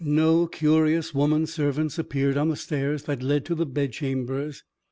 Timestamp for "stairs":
2.55-3.03